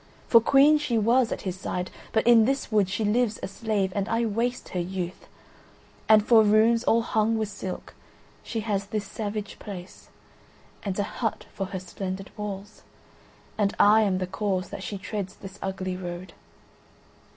[0.27, 3.93] For Queen she was at his side, but in this wood she lives a slave,
[3.95, 5.27] and I waste her youth;
[6.09, 7.93] and for rooms all hung with silk
[8.41, 10.09] she has this savage place,
[10.81, 12.81] and a hut for her splendid walls,
[13.59, 16.33] and I am the cause that she treads this ugly road.